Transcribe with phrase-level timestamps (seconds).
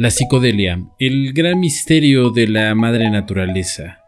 [0.00, 3.98] La psicodelia, el gran misterio de la madre naturaleza.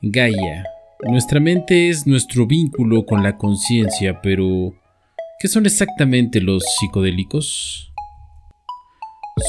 [0.00, 0.64] Gaia.
[1.06, 4.74] Nuestra mente es nuestro vínculo con la conciencia, pero
[5.38, 7.92] ¿qué son exactamente los psicodélicos?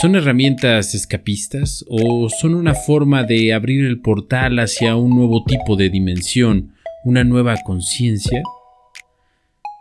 [0.02, 5.78] ¿Son herramientas escapistas o son una forma de abrir el portal hacia un nuevo tipo
[5.78, 6.74] de dimensión,
[7.06, 8.44] una nueva conciencia?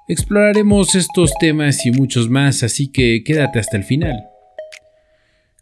[0.06, 4.37] Exploraremos estos temas y muchos más, así que quédate hasta el final.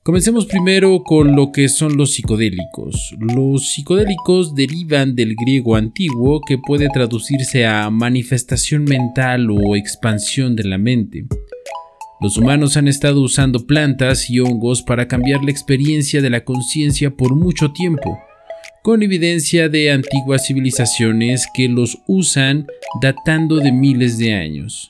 [0.07, 3.17] Comencemos primero con lo que son los psicodélicos.
[3.19, 10.63] Los psicodélicos derivan del griego antiguo que puede traducirse a manifestación mental o expansión de
[10.63, 11.27] la mente.
[12.21, 17.11] Los humanos han estado usando plantas y hongos para cambiar la experiencia de la conciencia
[17.11, 18.17] por mucho tiempo,
[18.85, 22.69] con evidencia de antiguas civilizaciones que los usan
[23.03, 24.89] datando de miles de años.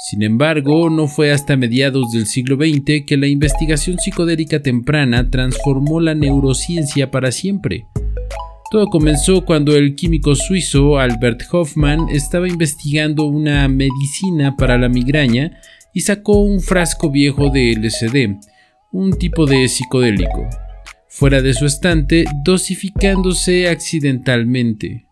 [0.00, 6.00] Sin embargo, no fue hasta mediados del siglo XX que la investigación psicodélica temprana transformó
[6.00, 7.84] la neurociencia para siempre.
[8.70, 15.58] Todo comenzó cuando el químico suizo Albert Hoffman estaba investigando una medicina para la migraña
[15.92, 18.36] y sacó un frasco viejo de LSD,
[18.92, 20.48] un tipo de psicodélico,
[21.08, 25.07] fuera de su estante, dosificándose accidentalmente.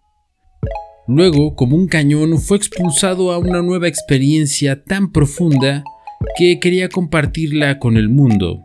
[1.08, 5.84] Luego, como un cañón, fue expulsado a una nueva experiencia tan profunda
[6.36, 8.62] que quería compartirla con el mundo.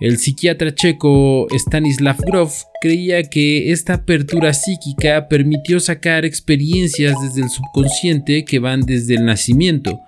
[0.00, 7.48] El psiquiatra checo Stanislav Grof creía que esta apertura psíquica permitió sacar experiencias desde el
[7.48, 10.00] subconsciente que van desde el nacimiento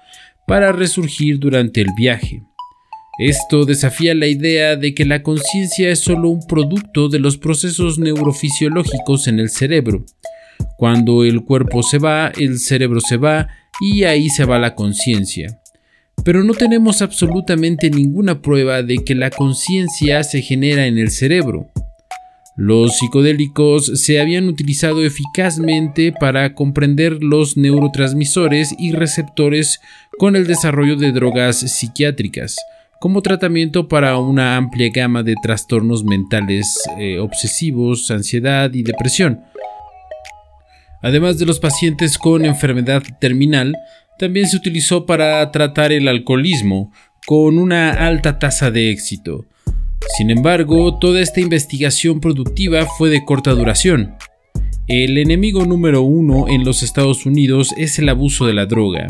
[0.46, 2.42] para resurgir durante el viaje.
[3.18, 7.98] Esto desafía la idea de que la conciencia es solo un producto de los procesos
[7.98, 10.04] neurofisiológicos en el cerebro,
[10.78, 13.48] cuando el cuerpo se va, el cerebro se va
[13.80, 15.58] y ahí se va la conciencia.
[16.24, 21.66] Pero no tenemos absolutamente ninguna prueba de que la conciencia se genera en el cerebro.
[22.56, 29.80] Los psicodélicos se habían utilizado eficazmente para comprender los neurotransmisores y receptores
[30.16, 32.56] con el desarrollo de drogas psiquiátricas,
[33.00, 39.40] como tratamiento para una amplia gama de trastornos mentales eh, obsesivos, ansiedad y depresión,
[41.02, 43.74] Además de los pacientes con enfermedad terminal,
[44.18, 46.92] también se utilizó para tratar el alcoholismo,
[47.26, 49.44] con una alta tasa de éxito.
[50.16, 54.14] Sin embargo, toda esta investigación productiva fue de corta duración.
[54.88, 59.06] El enemigo número uno en los Estados Unidos es el abuso de la droga.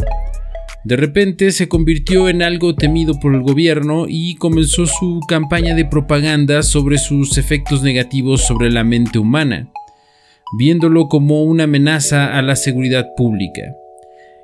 [0.85, 5.85] De repente se convirtió en algo temido por el gobierno y comenzó su campaña de
[5.85, 9.71] propaganda sobre sus efectos negativos sobre la mente humana
[10.57, 13.63] viéndolo como una amenaza a la seguridad pública.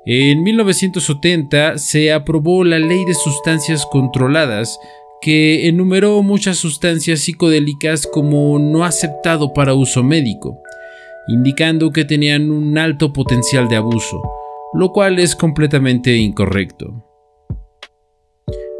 [0.05, 4.77] En 1970 se aprobó la Ley de Sustancias Controladas,
[5.21, 10.59] que enumeró muchas sustancias psicodélicas como no aceptado para uso médico,
[11.27, 14.21] indicando que tenían un alto potencial de abuso,
[14.73, 17.04] lo cual es completamente incorrecto.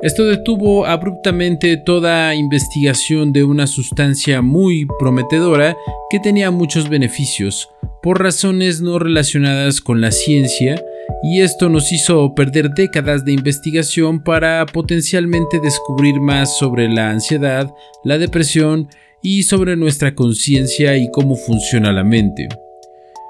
[0.02, 5.78] Esto detuvo abruptamente toda investigación de una sustancia muy prometedora
[6.10, 7.70] que tenía muchos beneficios,
[8.04, 10.84] por razones no relacionadas con la ciencia,
[11.24, 17.74] y esto nos hizo perder décadas de investigación para potencialmente descubrir más sobre la ansiedad,
[18.04, 18.90] la depresión
[19.24, 22.50] y sobre nuestra conciencia y cómo funciona la mente.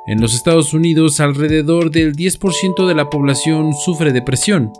[0.08, 4.72] En los Estados Unidos alrededor del 10% de la población sufre depresión,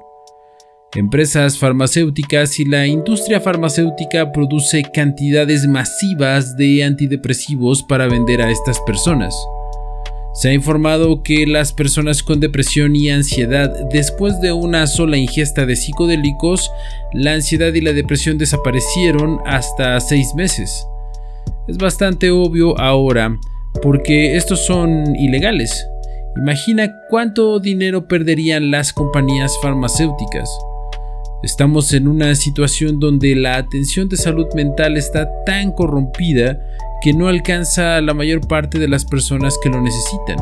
[0.96, 8.80] empresas farmacéuticas y la industria farmacéutica produce cantidades masivas de antidepresivos para vender a estas
[8.82, 9.36] personas.
[10.34, 15.66] Se ha informado que las personas con depresión y ansiedad después de una sola ingesta
[15.66, 16.72] de psicodélicos,
[17.14, 20.88] la ansiedad y la depresión desaparecieron hasta seis meses.
[21.68, 23.38] Es bastante obvio ahora
[23.82, 25.88] porque estos son ilegales.
[26.38, 30.50] Imagina cuánto dinero perderían las compañías farmacéuticas.
[31.46, 36.60] Estamos en una situación donde la atención de salud mental está tan corrompida
[37.04, 40.38] que no alcanza a la mayor parte de las personas que lo necesitan.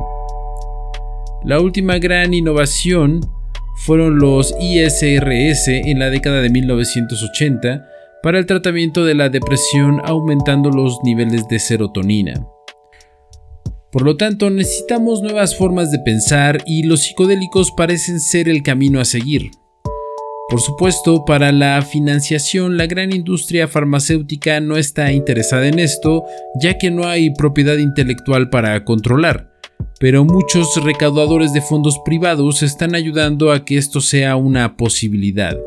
[1.43, 3.19] La última gran innovación
[3.85, 7.85] fueron los ISRS en la década de 1980
[8.23, 12.47] para el tratamiento de la depresión aumentando los niveles de serotonina.
[13.91, 19.01] Por lo tanto, necesitamos nuevas formas de pensar y los psicodélicos parecen ser el camino
[19.01, 19.51] a seguir.
[20.53, 26.25] Por supuesto, para la financiación la gran industria farmacéutica no está interesada en esto,
[26.61, 29.49] ya que no hay propiedad intelectual para controlar,
[29.99, 35.57] pero muchos recaudadores de fondos privados están ayudando a que esto sea una posibilidad.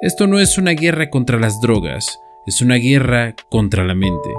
[0.00, 4.30] Esto no es una guerra contra las drogas, es una guerra contra la mente.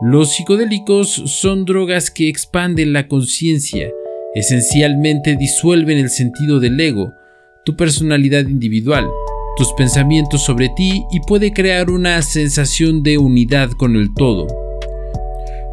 [0.00, 3.90] Los psicodélicos son drogas que expanden la conciencia,
[4.34, 7.12] esencialmente disuelven el sentido del ego,
[7.64, 9.08] tu personalidad individual,
[9.56, 14.46] tus pensamientos sobre ti y puede crear una sensación de unidad con el todo.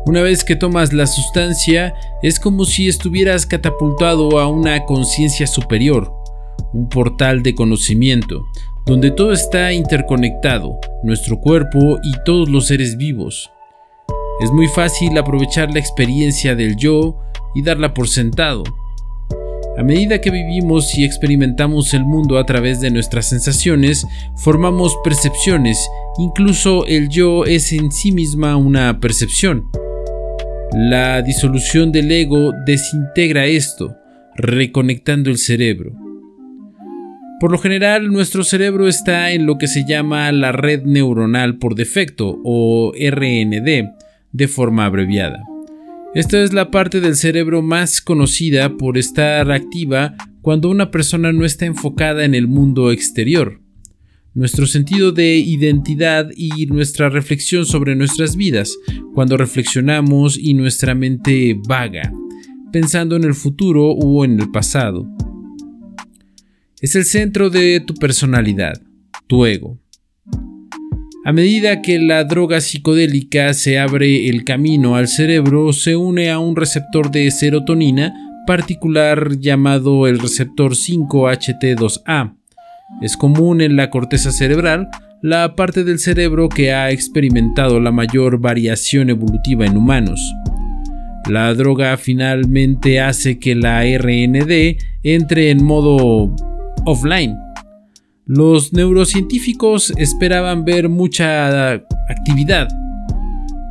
[0.05, 6.13] Una vez que tomas la sustancia, es como si estuvieras catapultado a una conciencia superior,
[6.73, 8.45] un portal de conocimiento,
[8.85, 13.51] donde todo está interconectado, nuestro cuerpo y todos los seres vivos.
[14.41, 17.19] Es muy fácil aprovechar la experiencia del yo
[17.55, 18.63] y darla por sentado.
[19.79, 24.05] A medida que vivimos y experimentamos el mundo a través de nuestras sensaciones,
[24.35, 25.79] formamos percepciones,
[26.17, 29.63] incluso el yo es en sí misma una percepción.
[30.73, 33.95] La disolución del ego desintegra esto,
[34.35, 35.93] reconectando el cerebro.
[37.39, 41.75] Por lo general, nuestro cerebro está en lo que se llama la red neuronal por
[41.75, 43.85] defecto, o RND,
[44.33, 45.41] de forma abreviada.
[46.15, 51.45] Esta es la parte del cerebro más conocida por estar activa cuando una persona no
[51.45, 53.61] está enfocada en el mundo exterior.
[54.33, 58.75] Nuestro sentido de identidad y nuestra reflexión sobre nuestras vidas,
[59.13, 62.11] cuando reflexionamos y nuestra mente vaga,
[62.71, 65.07] pensando en el futuro o en el pasado.
[66.81, 68.81] Es el centro de tu personalidad,
[69.27, 69.77] tu ego.
[71.29, 76.39] A medida que la droga psicodélica se abre el camino al cerebro, se une a
[76.39, 78.15] un receptor de serotonina
[78.47, 82.33] particular llamado el receptor 5HT2A.
[83.03, 84.89] Es común en la corteza cerebral,
[85.21, 90.19] la parte del cerebro que ha experimentado la mayor variación evolutiva en humanos.
[91.29, 96.35] La droga finalmente hace que la RND entre en modo
[96.85, 97.35] offline
[98.29, 102.67] los neurocientíficos esperaban ver mucha actividad,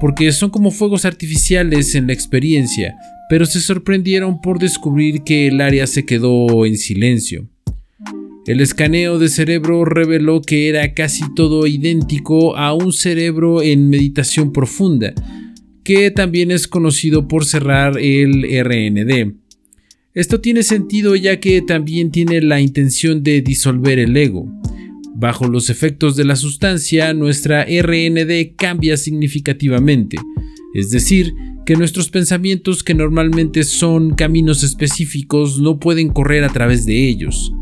[0.01, 2.97] porque son como fuegos artificiales en la experiencia,
[3.29, 7.49] pero se sorprendieron por descubrir que el área se quedó en silencio.
[8.49, 14.53] El escaneo de cerebro reveló que era casi todo idéntico a un cerebro en meditación
[14.53, 15.15] profunda,
[15.85, 19.37] que también es conocido por cerrar el RND.
[20.19, 24.51] Esto tiene sentido ya que también tiene la intención de disolver el ego.
[25.15, 30.17] Bajo los efectos de la sustancia, nuestra RND cambia significativamente,
[30.75, 31.35] es decir,
[31.65, 37.53] que nuestros pensamientos que normalmente son caminos específicos no pueden correr a través de ellos.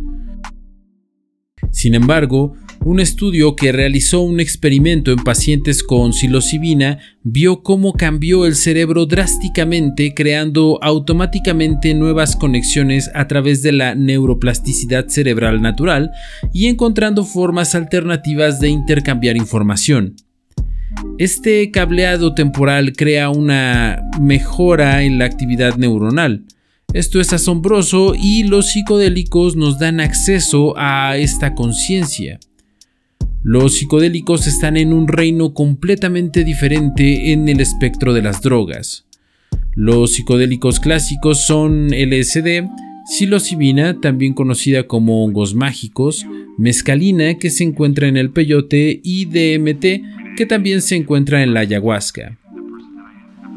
[1.73, 2.55] Sin embargo,
[2.87, 9.07] un estudio que realizó un experimento en pacientes con psilocibina vio cómo cambió el cerebro
[9.07, 16.13] drásticamente creando automáticamente nuevas conexiones a través de la neuroplasticidad cerebral natural
[16.53, 20.15] y encontrando formas alternativas de intercambiar información.
[21.19, 26.45] Este cableado temporal crea una mejora en la actividad neuronal.
[26.93, 32.39] Esto es asombroso y los psicodélicos nos dan acceso a esta conciencia.
[33.49, 39.07] Los psicodélicos están en un reino completamente diferente en el espectro de las drogas.
[39.77, 42.65] Los psicodélicos clásicos son LSD,
[43.07, 46.27] psilocibina, también conocida como hongos mágicos,
[46.59, 51.61] mescalina, que se encuentra en el peyote, y DMT, que también se encuentra en la
[51.61, 52.37] ayahuasca.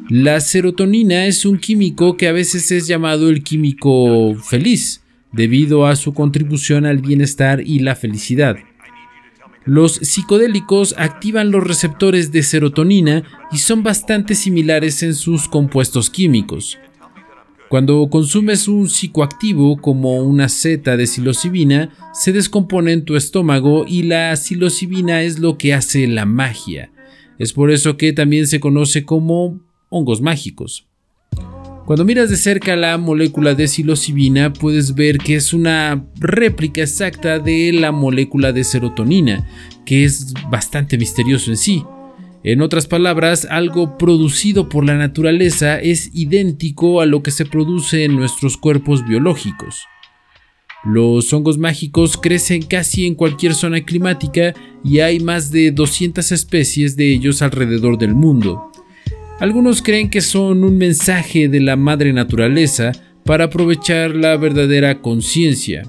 [0.08, 5.96] La serotonina es un químico que a veces es llamado el químico feliz, debido a
[5.96, 8.58] su contribución al bienestar y la felicidad.
[9.66, 16.78] Los psicodélicos activan los receptores de serotonina y son bastante similares en sus compuestos químicos.
[17.70, 24.04] Cuando consumes un psicoactivo como una seta de psilocibina, se descompone en tu estómago y
[24.04, 26.92] la psilocibina es lo que hace la magia.
[27.38, 30.89] Es por eso que también se conoce como hongos mágicos.
[31.90, 37.40] Cuando miras de cerca la molécula de psilocibina, puedes ver que es una réplica exacta
[37.40, 39.50] de la molécula de serotonina,
[39.88, 41.84] que es bastante misterioso en sí.
[42.44, 48.04] En otras palabras, algo producido por la naturaleza es idéntico a lo que se produce
[48.04, 49.86] en nuestros cuerpos biológicos.
[50.86, 54.54] Los hongos mágicos crecen casi en cualquier zona climática
[54.84, 58.69] y hay más de 200 especies de ellos alrededor del mundo.
[59.40, 62.92] Algunos creen que son un mensaje de la madre naturaleza
[63.24, 65.84] para aprovechar la verdadera conciencia.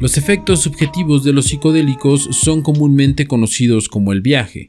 [0.00, 4.66] Los efectos subjetivos de los psicodélicos son comúnmente conocidos como el viaje.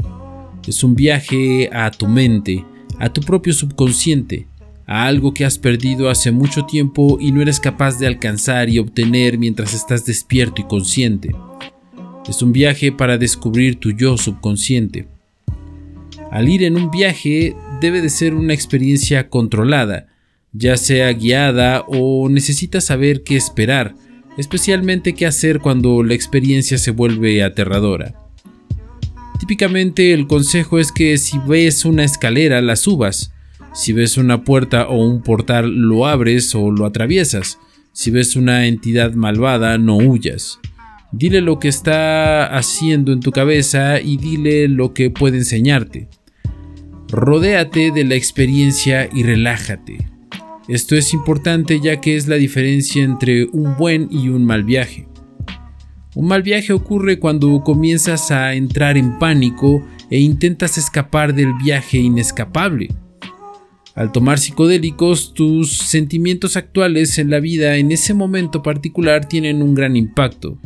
[0.67, 2.63] Es un viaje a tu mente,
[2.99, 4.47] a tu propio subconsciente,
[4.85, 8.77] a algo que has perdido hace mucho tiempo y no eres capaz de alcanzar y
[8.77, 11.31] obtener mientras estás despierto y consciente.
[12.29, 15.16] Es un viaje para descubrir tu yo subconsciente.
[16.31, 20.07] Al ir en un viaje debe de ser una experiencia controlada,
[20.53, 23.95] ya sea guiada o necesitas saber qué esperar,
[24.37, 28.13] especialmente qué hacer cuando la experiencia se vuelve aterradora.
[29.39, 33.31] Típicamente el consejo es que si ves una escalera la subas,
[33.73, 37.59] si ves una puerta o un portal lo abres o lo atraviesas,
[37.93, 40.59] si ves una entidad malvada no huyas.
[41.11, 46.09] Dile lo que está haciendo en tu cabeza y dile lo que puede enseñarte.
[47.09, 50.09] Rodéate de la experiencia y relájate.
[50.67, 55.07] Esto es importante ya que es la diferencia entre un buen y un mal viaje.
[56.13, 61.99] Un mal viaje ocurre cuando comienzas a entrar en pánico e intentas escapar del viaje
[61.99, 62.89] inescapable.
[63.95, 69.73] Al tomar psicodélicos, tus sentimientos actuales en la vida en ese momento particular tienen un
[69.73, 70.59] gran impacto.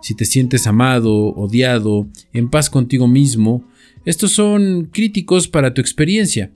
[0.00, 3.64] Si te sientes amado, odiado, en paz contigo mismo,
[4.04, 6.50] estos son críticos para tu experiencia.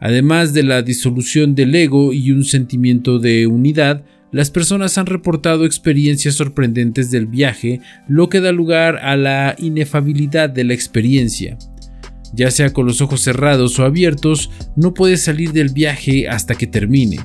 [0.00, 5.64] Además de la disolución del ego y un sentimiento de unidad, las personas han reportado
[5.64, 11.56] experiencias sorprendentes del viaje, lo que da lugar a la inefabilidad de la experiencia.
[12.34, 16.66] Ya sea con los ojos cerrados o abiertos, no puedes salir del viaje hasta que
[16.66, 17.18] termine.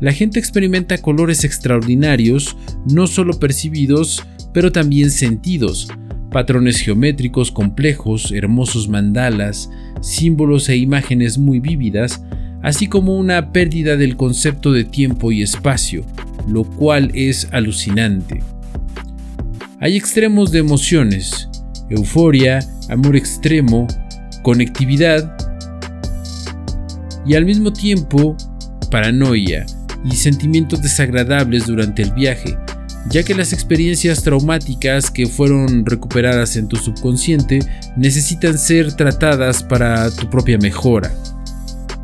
[0.00, 2.56] La gente experimenta colores extraordinarios,
[2.88, 5.88] no solo percibidos, pero también sentidos,
[6.30, 9.68] patrones geométricos complejos, hermosos mandalas,
[10.00, 12.22] símbolos e imágenes muy vívidas,
[12.62, 16.04] así como una pérdida del concepto de tiempo y espacio,
[16.48, 18.42] lo cual es alucinante.
[19.80, 21.48] Hay extremos de emociones,
[21.90, 23.88] euforia, amor extremo,
[24.42, 25.36] conectividad
[27.26, 28.36] y al mismo tiempo
[28.90, 29.66] paranoia
[30.04, 32.56] y sentimientos desagradables durante el viaje,
[33.10, 37.60] ya que las experiencias traumáticas que fueron recuperadas en tu subconsciente
[37.96, 41.12] necesitan ser tratadas para tu propia mejora.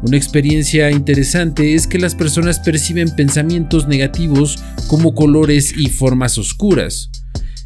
[0.03, 7.11] Una experiencia interesante es que las personas perciben pensamientos negativos como colores y formas oscuras,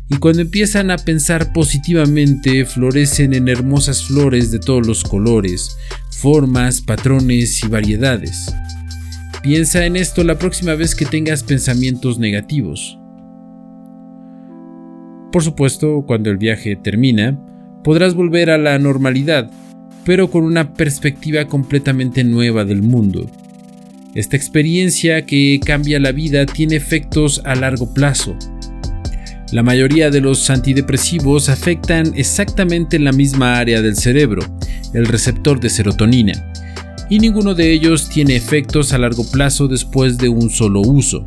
[0.09, 5.77] y cuando empiezan a pensar positivamente florecen en hermosas flores de todos los colores,
[6.11, 8.53] formas, patrones y variedades.
[9.43, 12.99] Piensa en esto la próxima vez que tengas pensamientos negativos.
[15.35, 17.37] Por supuesto, cuando el viaje termina,
[17.83, 19.51] podrás volver a la normalidad,
[20.05, 23.29] pero con una perspectiva completamente nueva del mundo.
[24.15, 28.37] Esta experiencia que cambia la vida tiene efectos a largo plazo.
[29.51, 34.43] La mayoría de los antidepresivos afectan exactamente la misma área del cerebro,
[34.93, 36.53] el receptor de serotonina,
[37.11, 41.25] y ninguno de ellos tiene efectos a largo plazo después de un solo uso.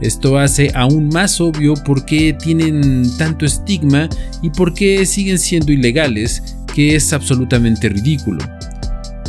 [0.00, 4.08] Esto hace aún más obvio por qué tienen tanto estigma
[4.42, 8.44] y por qué siguen siendo ilegales, que es absolutamente ridículo.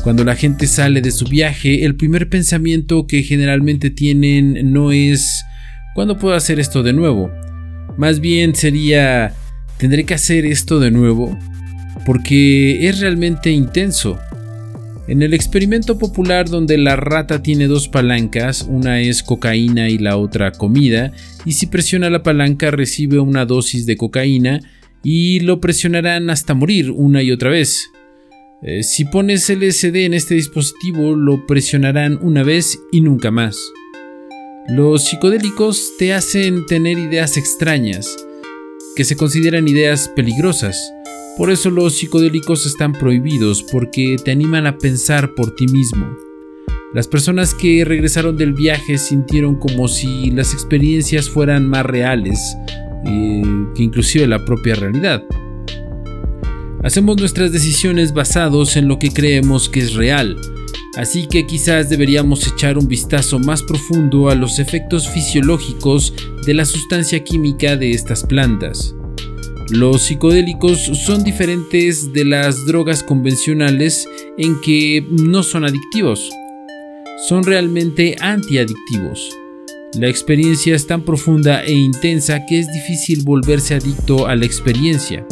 [0.03, 5.43] Cuando la gente sale de su viaje, el primer pensamiento que generalmente tienen no es
[5.95, 7.31] ¿cuándo puedo hacer esto de nuevo?
[7.97, 9.33] Más bien sería
[9.77, 11.37] ¿tendré que hacer esto de nuevo?
[12.05, 14.19] Porque es realmente intenso.
[15.07, 20.17] En el experimento popular donde la rata tiene dos palancas, una es cocaína y la
[20.17, 21.13] otra comida,
[21.45, 24.59] y si presiona la palanca recibe una dosis de cocaína
[25.03, 27.89] y lo presionarán hasta morir una y otra vez.
[28.63, 33.57] Eh, si pones LSD en este dispositivo lo presionarán una vez y nunca más.
[34.67, 38.13] Los psicodélicos te hacen tener ideas extrañas,
[38.97, 40.91] que se consideran ideas peligrosas,
[41.37, 46.17] por eso los psicodélicos están prohibidos porque te animan a pensar por ti mismo.
[46.93, 52.39] Las personas que regresaron del viaje sintieron como si las experiencias fueran más reales
[53.05, 53.43] eh,
[53.75, 55.23] que inclusive la propia realidad.
[56.83, 60.37] Hacemos nuestras decisiones basados en lo que creemos que es real,
[60.95, 66.13] así que quizás deberíamos echar un vistazo más profundo a los efectos fisiológicos
[66.45, 68.96] de la sustancia química de estas plantas.
[69.69, 74.07] Los psicodélicos son diferentes de las drogas convencionales
[74.37, 76.29] en que no son adictivos.
[77.27, 79.29] Son realmente antiadictivos.
[79.99, 85.25] La experiencia es tan profunda e intensa que es difícil volverse adicto a la experiencia.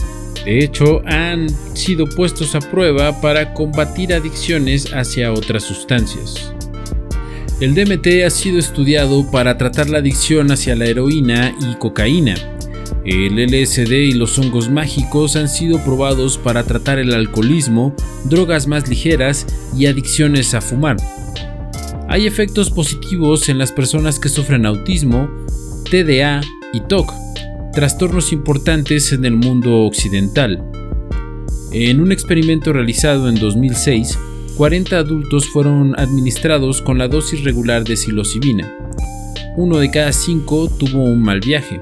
[0.44, 6.52] De hecho, han sido puestos a prueba para combatir adicciones hacia otras sustancias.
[7.62, 12.55] El DMT ha sido estudiado para tratar la adicción hacia la heroína y cocaína
[13.06, 18.88] el LSD y los hongos mágicos han sido probados para tratar el alcoholismo, drogas más
[18.90, 19.46] ligeras
[19.78, 20.98] y adicciones a fumar.
[22.08, 25.30] Hay efectos positivos en las personas que sufren autismo,
[25.90, 26.42] TDA
[26.74, 27.14] y TOC.
[27.74, 30.64] trastornos importantes en el mundo occidental.
[31.74, 34.18] En un experimento realizado en 2006,
[34.56, 38.74] 40 adultos fueron administrados con la dosis regular de psilocibina.
[39.58, 41.82] Uno de cada cinco tuvo un mal viaje.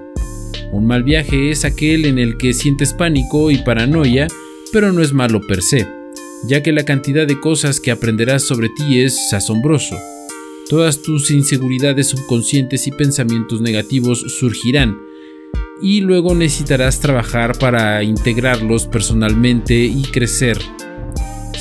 [0.74, 4.27] Un mal viaje es aquel en el que sientes pánico y paranoia,
[4.72, 5.88] pero no es malo per se,
[6.48, 9.96] ya que la cantidad de cosas que aprenderás sobre ti es asombroso.
[10.68, 14.98] Todas tus inseguridades subconscientes y pensamientos negativos surgirán,
[15.80, 20.58] y luego necesitarás trabajar para integrarlos personalmente y crecer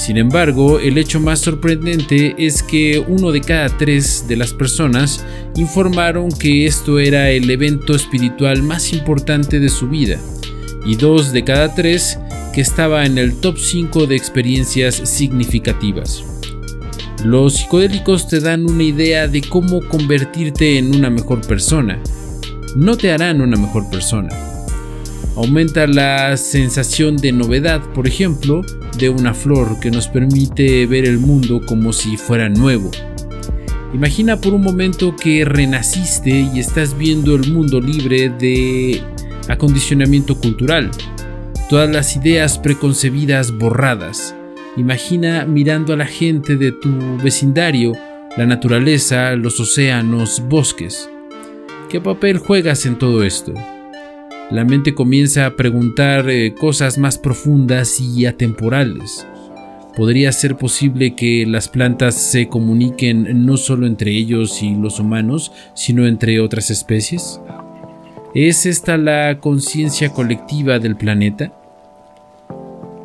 [0.02, 5.25] sin embargo, el hecho más sorprendente es que uno de cada tres de las personas
[5.54, 10.18] informaron que esto era el evento espiritual más importante de su vida,
[10.85, 12.18] y dos de cada tres
[12.52, 16.25] que estaba en el top 5 de experiencias significativas.
[17.25, 22.02] Los psicodélicos te dan una idea de cómo convertirte en una mejor persona.
[22.75, 24.51] No te harán una mejor persona
[25.36, 28.62] Aumenta la sensación de novedad, por ejemplo,
[28.98, 32.90] de una flor que nos permite ver el mundo como si fuera nuevo.
[33.94, 39.02] Imagina por un momento que renaciste y estás viendo el mundo libre de
[39.48, 40.90] acondicionamiento cultural,
[41.68, 44.34] todas las ideas preconcebidas borradas.
[44.76, 47.92] Imagina mirando a la gente de tu vecindario,
[48.36, 51.10] la naturaleza, los océanos, bosques.
[51.90, 53.52] ¿Qué papel juegas en todo esto?
[54.52, 59.26] La mente comienza a preguntar eh, cosas más profundas y atemporales.
[59.97, 65.52] ¿Podría ser posible que las plantas se comuniquen no solo entre ellos y los humanos,
[65.75, 67.40] sino entre otras especies?
[68.35, 71.52] ¿Es esta la conciencia colectiva del planeta?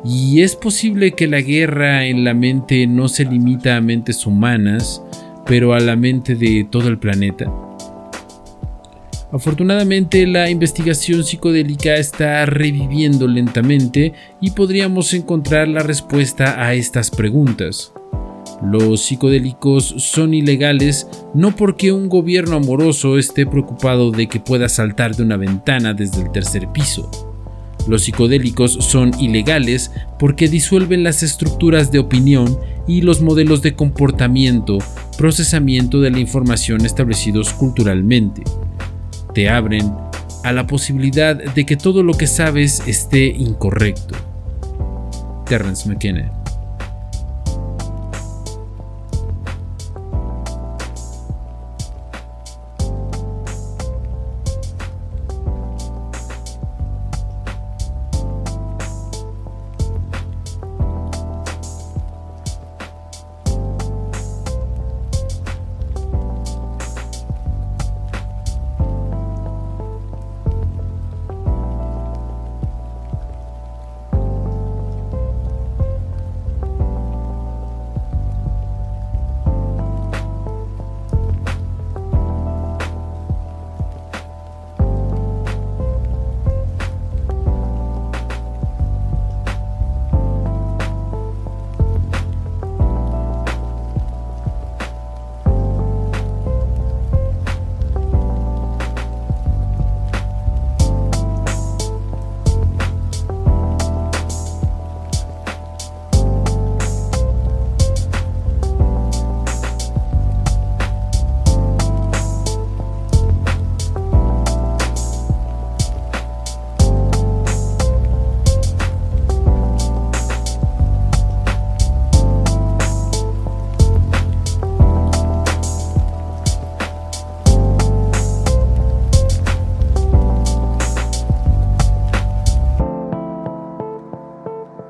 [0.04, 5.02] ¿Y es posible que la guerra en la mente no se limita a mentes humanas,
[5.46, 7.67] pero a la mente de todo el planeta?
[9.30, 17.92] Afortunadamente la investigación psicodélica está reviviendo lentamente y podríamos encontrar la respuesta a estas preguntas.
[18.62, 25.14] Los psicodélicos son ilegales no porque un gobierno amoroso esté preocupado de que pueda saltar
[25.14, 27.10] de una ventana desde el tercer piso.
[27.86, 34.78] Los psicodélicos son ilegales porque disuelven las estructuras de opinión y los modelos de comportamiento,
[35.18, 38.42] procesamiento de la información establecidos culturalmente
[39.34, 39.92] te abren
[40.44, 44.14] a la posibilidad de que todo lo que sabes esté incorrecto.
[45.46, 46.37] Terrence McKenna